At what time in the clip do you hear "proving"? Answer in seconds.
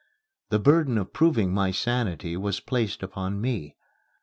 1.13-1.53